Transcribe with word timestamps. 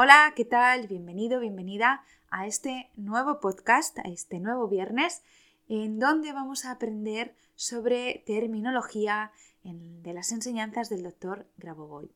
Hola, 0.00 0.32
¿qué 0.36 0.44
tal? 0.44 0.86
Bienvenido, 0.86 1.40
bienvenida 1.40 2.04
a 2.30 2.46
este 2.46 2.88
nuevo 2.94 3.40
podcast, 3.40 3.98
a 3.98 4.02
este 4.02 4.38
nuevo 4.38 4.68
viernes, 4.68 5.24
en 5.68 5.98
donde 5.98 6.32
vamos 6.32 6.64
a 6.64 6.70
aprender 6.70 7.34
sobre 7.56 8.22
terminología 8.24 9.32
de 9.64 10.12
las 10.12 10.30
enseñanzas 10.30 10.88
del 10.88 11.02
doctor 11.02 11.48
Grabovoi. 11.56 12.12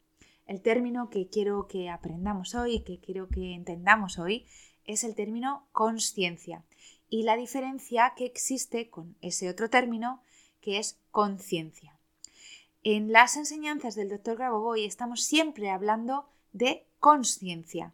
El 0.46 0.62
término 0.62 1.10
que 1.10 1.26
quiero 1.26 1.66
que 1.66 1.90
aprendamos 1.90 2.54
hoy, 2.54 2.84
que 2.84 3.00
quiero 3.00 3.26
que 3.26 3.52
entendamos 3.52 4.16
hoy, 4.16 4.46
es 4.84 5.02
el 5.02 5.16
término 5.16 5.66
conciencia 5.72 6.62
y 7.08 7.24
la 7.24 7.36
diferencia 7.36 8.12
que 8.16 8.26
existe 8.26 8.90
con 8.90 9.16
ese 9.22 9.50
otro 9.50 9.70
término 9.70 10.22
que 10.60 10.78
es 10.78 11.00
conciencia. 11.10 11.98
En 12.84 13.10
las 13.10 13.36
enseñanzas 13.36 13.96
del 13.96 14.08
doctor 14.08 14.36
Grabovoi 14.36 14.84
estamos 14.84 15.24
siempre 15.24 15.68
hablando 15.68 16.28
de 16.52 16.86
conciencia. 17.02 17.92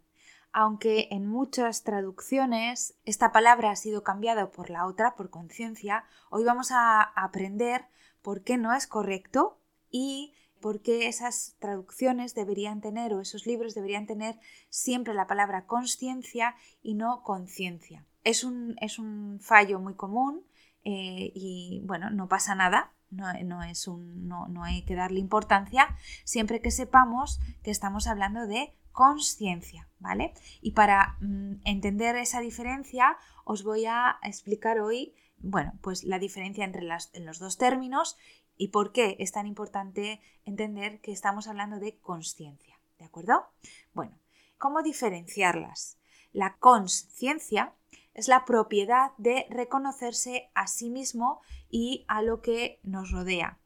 Aunque 0.53 1.09
en 1.11 1.27
muchas 1.27 1.83
traducciones 1.83 2.95
esta 3.07 3.33
palabra 3.33 3.71
ha 3.71 3.77
sido 3.77 4.05
cambiada 4.05 4.51
por 4.51 4.69
la 4.69 4.87
otra, 4.87 5.17
por 5.17 5.31
conciencia, 5.31 6.05
hoy 6.29 6.45
vamos 6.45 6.73
a 6.73 7.01
aprender 7.03 7.87
por 8.21 8.45
qué 8.45 8.59
no 8.59 8.75
es 8.75 8.87
correcto 8.87 9.59
y 9.91 10.35
por 10.61 10.83
qué 10.83 11.09
esas 11.09 11.57
traducciones 11.59 12.35
deberían 12.35 12.83
tener 12.83 13.15
o 13.15 13.23
esos 13.23 13.47
libros 13.47 13.75
deberían 13.75 14.07
tener 14.07 14.39
siempre 14.69 15.15
la 15.15 15.27
palabra 15.27 15.65
conciencia 15.65 16.55
y 16.83 16.93
no 16.93 17.23
conciencia. 17.23 18.05
Es 18.25 18.45
un, 18.45 18.77
es 18.83 18.99
un, 18.99 19.41
fallo 19.41 19.81
muy 19.81 19.95
común 19.95 20.45
eh, 20.85 21.33
y 21.35 21.81
bueno, 21.87 22.11
no 22.11 22.29
pasa 22.29 22.55
nada, 22.55 22.93
no, 23.11 23.63
es 23.63 23.89
un, 23.89 24.29
no, 24.29 24.49
no, 24.49 24.65
hay 24.65 24.83
que 24.83 24.95
darle 24.95 25.21
importancia 25.21 25.97
siempre 26.25 26.61
que 26.61 26.71
sepamos 26.71 27.41
que 27.63 27.71
estamos 27.71 28.07
hablando 28.07 28.47
de 28.47 28.75
conciencia, 28.93 29.89
¿vale? 29.99 30.35
Y 30.61 30.73
para 30.73 31.17
mm, 31.21 31.61
entender 31.65 32.17
esa 32.17 32.41
diferencia 32.41 33.17
os 33.45 33.63
voy 33.63 33.87
a 33.87 34.19
explicar 34.23 34.81
hoy, 34.81 35.15
bueno, 35.39 35.73
pues 35.81 36.05
la 36.05 36.19
diferencia 36.19 36.65
entre 36.65 36.83
los 36.83 37.39
dos 37.39 37.57
términos 37.57 38.17
y 38.57 38.69
por 38.69 38.93
qué 38.93 39.17
es 39.21 39.33
tan 39.33 39.47
importante 39.47 40.21
entender 40.45 41.01
que 41.01 41.13
estamos 41.13 41.47
hablando 41.47 41.79
de 41.79 41.97
conciencia, 41.99 42.79
¿de 42.99 43.05
acuerdo? 43.05 43.47
Bueno, 43.95 44.19
¿cómo 44.59 44.83
diferenciarlas? 44.83 45.97
La 46.33 46.57
conciencia 46.57 47.73
es 48.19 48.27
la 48.27 48.45
propiedad 48.45 49.13
de 49.17 49.47
reconocerse 49.49 50.51
a 50.53 50.67
sí 50.67 50.91
mismo 50.91 51.41
y 51.71 52.05
a 52.09 52.21
lo 52.21 52.43
que 52.43 52.81
nos 52.83 53.13
rodea, 53.13 53.61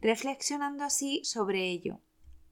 reflexionando 0.00 0.82
así 0.82 1.22
sobre 1.24 1.68
ello. 1.68 2.00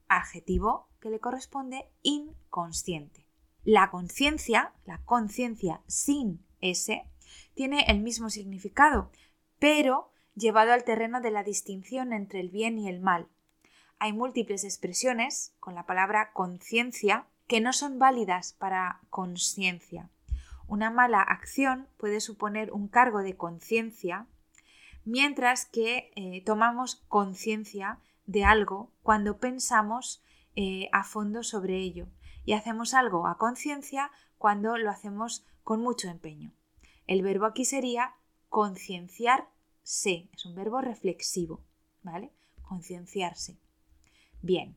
Adjetivo 0.07 0.91
que 1.01 1.09
le 1.09 1.19
corresponde 1.19 1.91
inconsciente. 2.03 3.27
La 3.65 3.91
conciencia, 3.91 4.75
la 4.85 5.03
conciencia 5.05 5.81
sin 5.87 6.45
S, 6.61 7.11
tiene 7.55 7.87
el 7.89 8.03
mismo 8.03 8.29
significado, 8.29 9.11
pero 9.59 10.13
llevado 10.35 10.75
al 10.75 10.85
terreno 10.85 11.23
de 11.23 11.31
la 11.31 11.43
distinción 11.43 12.13
entre 12.13 12.41
el 12.41 12.51
bien 12.51 12.79
y 12.79 12.91
el 12.91 13.01
mal. 13.01 13.31
Hay 13.99 14.13
múltiples 14.13 14.63
expresiones 14.63 15.57
con 15.59 15.75
la 15.75 15.87
palabra 15.87 16.33
conciencia 16.35 17.29
que 17.47 17.63
no 17.63 17.73
son 17.73 17.99
válidas 17.99 18.53
para 18.53 19.01
conciencia. 19.09 20.11
Una 20.69 20.91
mala 20.91 21.23
acción 21.23 21.89
puede 21.97 22.21
suponer 22.21 22.73
un 22.73 22.89
cargo 22.89 23.21
de 23.21 23.37
conciencia, 23.37 24.27
mientras 25.05 25.67
que 25.67 26.11
eh, 26.17 26.43
tomamos 26.45 27.05
conciencia 27.09 28.01
de 28.27 28.45
algo 28.45 28.91
cuando 29.03 29.39
pensamos 29.39 30.23
eh, 30.57 30.89
a 30.93 31.05
fondo 31.05 31.43
sobre 31.43 31.79
ello 31.79 32.09
y 32.45 32.55
hacemos 32.55 32.95
algo 32.95 33.27
a 33.27 33.39
conciencia 33.39 34.11
cuando 34.39 34.79
lo 34.79 34.91
hacemos 34.91 35.45
con 35.63 35.81
mucho 35.81 36.09
empeño. 36.09 36.53
El 37.07 37.23
verbo 37.23 37.47
aquí 37.47 37.65
sería 37.65 38.15
concienciarse, 38.49 40.29
es 40.33 40.47
un 40.47 40.55
verbo 40.55 40.81
reflexivo, 40.81 41.61
¿vale? 42.03 42.33
Concienciarse. 42.63 43.57
Bien, 44.43 44.77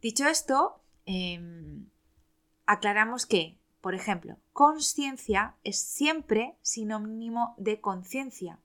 dicho 0.00 0.26
esto, 0.26 0.80
em, 1.06 1.86
aclaramos 2.66 3.26
que, 3.26 3.58
por 3.88 3.94
ejemplo, 3.94 4.36
conciencia 4.52 5.54
es 5.64 5.80
siempre 5.80 6.58
sinónimo 6.60 7.54
de 7.56 7.80
conciencia, 7.80 8.58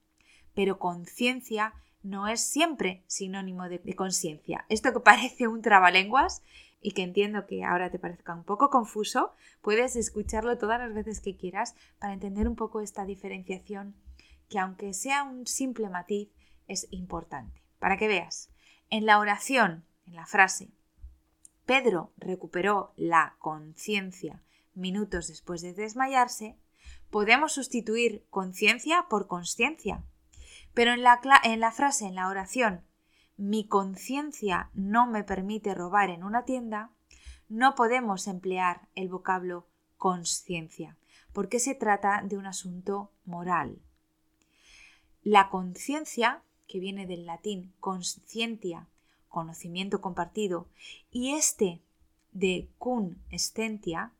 pero 0.54 0.78
conciencia 0.78 1.72
no 2.02 2.28
es 2.28 2.42
siempre 2.42 3.04
sinónimo 3.06 3.70
de, 3.70 3.80
conciencia. 3.96 4.66
Esto 4.68 4.92
que 4.92 5.00
parece 5.00 5.48
un 5.48 5.62
trabalenguas 5.62 6.42
y 6.82 6.90
que 6.90 7.04
entiendo 7.04 7.46
que 7.46 7.64
ahora 7.64 7.90
te 7.90 7.98
parezca 7.98 8.34
un 8.34 8.44
poco 8.44 8.68
confuso, 8.68 9.32
puedes 9.62 9.96
escucharlo 9.96 10.58
todas 10.58 10.78
las 10.78 10.92
veces 10.92 11.22
que 11.22 11.38
quieras 11.38 11.74
para 11.98 12.12
entender 12.12 12.46
un 12.46 12.54
poco 12.54 12.82
esta 12.82 13.06
diferenciación 13.06 13.94
que 14.50 14.58
aunque 14.58 14.92
sea 14.92 15.22
un 15.22 15.46
simple 15.46 15.88
matiz, 15.88 16.28
es 16.68 16.86
importante. 16.90 17.62
Para 17.78 17.96
que 17.96 18.08
veas, 18.08 18.50
en 18.90 19.06
la 19.06 19.18
oración, 19.18 19.86
en 20.06 20.16
la 20.16 20.26
frase, 20.26 20.68
Pedro 21.64 22.12
recuperó 22.18 22.92
la 22.98 23.36
conciencia 23.38 24.42
minutos 24.74 25.28
después 25.28 25.62
de 25.62 25.72
desmayarse, 25.72 26.56
podemos 27.10 27.52
sustituir 27.52 28.24
conciencia 28.30 29.06
por 29.08 29.26
consciencia 29.26 30.04
pero 30.74 30.92
en 30.92 31.02
la, 31.02 31.72
frase, 31.72 32.06
en 32.06 32.16
la 32.16 32.28
oración, 32.28 32.82
mi 33.36 33.66
conciencia 33.66 34.70
no 34.74 35.06
me 35.06 35.22
permite 35.22 35.72
robar 35.74 36.10
en 36.10 36.24
una 36.24 36.44
tienda, 36.44 36.90
no 37.48 37.76
podemos 37.76 38.26
emplear 38.26 38.88
el 38.96 39.08
vocablo 39.08 39.66
conciencia, 39.96 40.96
porque 41.32 41.60
se 41.60 41.76
trata 41.76 42.22
de 42.24 42.36
un 42.36 42.46
asunto 42.46 43.12
moral. 43.24 43.78
La 45.22 45.48
conciencia, 45.48 46.42
que 46.66 46.80
viene 46.80 47.06
del 47.06 47.24
latín 47.24 47.72
conscientia, 47.78 48.88
conocimiento 49.28 50.00
compartido, 50.00 50.68
y 51.10 51.34
este 51.34 51.80
de 52.32 52.68
cun 52.78 53.22
estentia, 53.30 54.12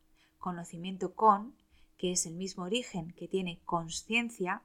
conocimiento 0.45 1.15
con, 1.15 1.55
que 1.97 2.11
es 2.11 2.27
el 2.27 2.35
mismo 2.35 2.65
origen 2.65 3.11
que 3.13 3.27
tiene 3.27 3.61
conciencia, 3.65 4.61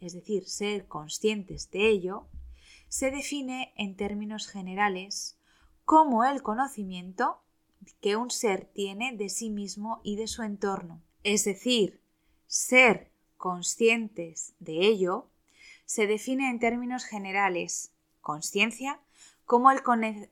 es 0.00 0.12
decir, 0.12 0.48
ser 0.48 0.88
conscientes 0.88 1.70
de 1.70 1.88
ello, 1.88 2.26
se 2.88 3.12
define 3.12 3.72
en 3.76 3.94
términos 3.94 4.48
generales 4.48 5.38
como 5.84 6.24
el 6.24 6.42
conocimiento 6.42 7.38
que 8.00 8.16
un 8.16 8.28
ser 8.32 8.64
tiene 8.64 9.16
de 9.16 9.28
sí 9.28 9.50
mismo 9.50 10.00
y 10.02 10.16
de 10.16 10.26
su 10.26 10.42
entorno. 10.42 11.00
Es 11.22 11.44
decir, 11.44 12.00
ser 12.48 13.12
conscientes 13.36 14.54
de 14.58 14.84
ello 14.84 15.28
se 15.86 16.08
define 16.08 16.50
en 16.50 16.58
términos 16.58 17.04
generales, 17.04 17.92
conciencia, 18.20 18.98
como 19.44 19.70
el 19.70 19.80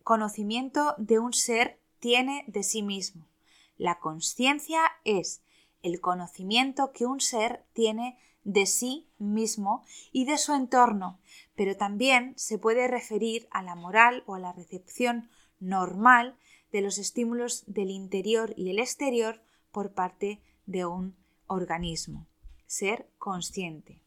conocimiento 0.02 0.96
de 0.98 1.20
un 1.20 1.32
ser 1.32 1.78
tiene 2.00 2.42
de 2.48 2.64
sí 2.64 2.82
mismo. 2.82 3.31
La 3.76 3.98
conciencia 3.98 4.80
es 5.04 5.42
el 5.82 6.00
conocimiento 6.00 6.92
que 6.92 7.06
un 7.06 7.20
ser 7.20 7.64
tiene 7.72 8.18
de 8.44 8.66
sí 8.66 9.08
mismo 9.18 9.84
y 10.10 10.24
de 10.24 10.38
su 10.38 10.52
entorno, 10.52 11.20
pero 11.54 11.76
también 11.76 12.34
se 12.36 12.58
puede 12.58 12.88
referir 12.88 13.48
a 13.50 13.62
la 13.62 13.74
moral 13.74 14.24
o 14.26 14.34
a 14.34 14.40
la 14.40 14.52
recepción 14.52 15.28
normal 15.60 16.36
de 16.72 16.80
los 16.80 16.98
estímulos 16.98 17.64
del 17.66 17.90
interior 17.90 18.54
y 18.56 18.70
el 18.70 18.78
exterior 18.78 19.42
por 19.70 19.92
parte 19.92 20.40
de 20.66 20.86
un 20.86 21.16
organismo. 21.46 22.26
Ser 22.66 23.10
consciente. 23.18 24.00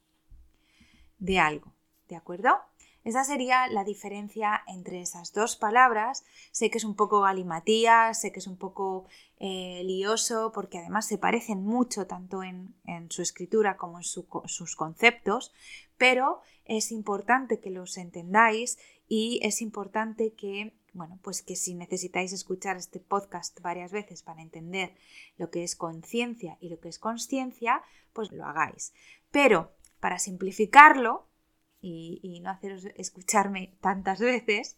de 1.18 1.40
algo, 1.40 1.74
¿de 2.10 2.18
acuerdo? 2.18 2.50
Esa 3.06 3.24
sería 3.24 3.68
la 3.68 3.84
diferencia 3.84 4.64
entre 4.66 5.00
esas 5.00 5.32
dos 5.32 5.56
palabras. 5.56 6.26
Sé 6.52 6.72
que 6.72 6.80
es 6.80 6.84
un 6.84 6.96
poco 6.96 7.22
galimatía, 7.22 8.12
sé 8.16 8.32
que 8.32 8.40
es 8.40 8.48
un 8.48 8.58
poco 8.58 9.06
eh, 9.38 9.84
lioso, 9.86 10.52
porque 10.52 10.80
además 10.80 11.08
se 11.08 11.20
parecen 11.20 11.64
mucho 11.64 12.08
tanto 12.08 12.42
en, 12.42 12.74
su 13.10 13.22
escritura 13.22 13.78
como 13.78 14.00
en 14.00 14.04
sus 14.04 14.76
conceptos, 14.76 15.54
pero 15.98 16.42
es 16.66 16.92
importante 16.92 17.60
que 17.60 17.70
los 17.70 17.98
entendáis 17.98 18.80
y 19.08 19.40
es 19.44 19.62
importante 19.62 20.34
que 20.34 20.74
bueno, 20.94 21.20
pues 21.22 21.42
que 21.42 21.58
si 21.58 21.76
necesitáis 21.76 22.32
escuchar 22.32 22.78
este 22.78 23.02
podcast 23.02 23.60
varias 23.60 23.92
veces 23.92 24.24
para 24.24 24.42
entender 24.42 24.96
lo 25.38 25.52
que 25.52 25.64
es 25.64 25.76
conciencia 25.76 26.58
y 26.62 26.70
lo 26.70 26.80
que 26.80 26.88
es 26.88 27.00
consciencia, 27.00 27.84
pues 28.14 28.32
lo 28.32 28.46
hagáis. 28.46 28.94
Pero 29.30 29.74
para 30.00 30.20
simplificarlo 30.20 31.28
y, 31.86 32.40
no 32.42 32.50
haceros 32.50 32.86
escucharme 32.96 33.76
tantas 33.82 34.20
veces, 34.20 34.78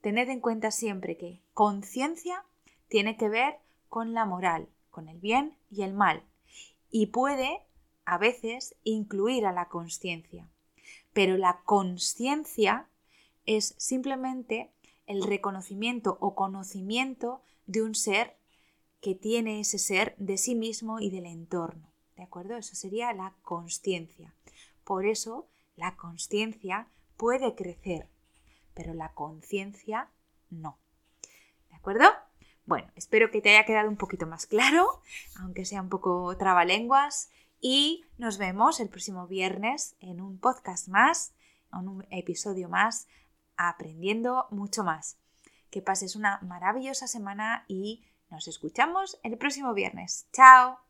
tened 0.00 0.28
en 0.28 0.40
cuenta 0.40 0.70
siempre 0.70 1.16
que 1.16 1.40
conciencia 1.54 2.44
tiene 2.88 3.16
que 3.16 3.28
ver 3.28 3.58
con 3.88 4.14
la 4.14 4.24
moral, 4.24 4.68
con 4.90 5.08
el 5.08 5.18
bien 5.18 5.56
y 5.70 5.82
el 5.82 5.92
mal, 5.92 6.22
y 6.90 7.06
puede 7.06 7.62
a 8.04 8.18
veces 8.18 8.74
incluir 8.82 9.46
a 9.46 9.52
la 9.52 9.68
conciencia. 9.68 10.48
Pero 11.12 11.36
la 11.36 11.60
conciencia 11.64 12.88
es 13.46 13.74
simplemente 13.78 14.70
el 15.06 15.22
reconocimiento 15.22 16.18
o 16.20 16.34
conocimiento 16.34 17.42
de 17.66 17.82
un 17.82 17.94
ser 17.94 18.36
que 19.00 19.14
tiene 19.14 19.60
ese 19.60 19.78
ser 19.78 20.14
de 20.18 20.36
sí 20.36 20.54
mismo 20.54 21.00
y 21.00 21.10
del 21.10 21.26
entorno. 21.26 21.88
¿De 22.16 22.22
acuerdo? 22.22 22.56
Eso 22.56 22.74
sería 22.74 23.12
la 23.12 23.34
conciencia. 23.42 24.34
Por 24.84 25.06
eso 25.06 25.46
la 25.76 25.96
conciencia 25.96 26.88
puede 27.16 27.54
crecer, 27.54 28.08
pero 28.74 28.94
la 28.94 29.12
conciencia 29.12 30.10
no. 30.50 30.78
¿De 31.68 31.76
acuerdo? 31.76 32.04
Bueno, 32.66 32.90
espero 32.94 33.30
que 33.30 33.40
te 33.40 33.50
haya 33.50 33.66
quedado 33.66 33.88
un 33.88 33.96
poquito 33.96 34.26
más 34.26 34.46
claro, 34.46 35.02
aunque 35.40 35.64
sea 35.64 35.82
un 35.82 35.88
poco 35.88 36.36
trabalenguas, 36.36 37.30
y 37.60 38.04
nos 38.16 38.38
vemos 38.38 38.80
el 38.80 38.88
próximo 38.88 39.26
viernes 39.26 39.96
en 40.00 40.20
un 40.20 40.38
podcast 40.38 40.88
más, 40.88 41.34
en 41.72 41.88
un 41.88 42.06
episodio 42.10 42.68
más 42.68 43.06
aprendiendo 43.56 44.46
mucho 44.50 44.84
más. 44.84 45.18
Que 45.70 45.82
pases 45.82 46.16
una 46.16 46.38
maravillosa 46.42 47.06
semana 47.06 47.64
y 47.68 48.04
nos 48.30 48.48
escuchamos 48.48 49.18
el 49.22 49.36
próximo 49.36 49.74
viernes. 49.74 50.26
¡Chao! 50.32 50.89